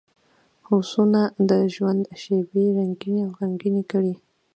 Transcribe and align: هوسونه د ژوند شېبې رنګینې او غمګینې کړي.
هوسونه 0.67 1.21
د 1.49 1.51
ژوند 1.73 2.03
شېبې 2.21 2.65
رنګینې 2.77 3.21
او 3.27 3.31
غمګینې 3.39 3.83
کړي. 3.91 4.13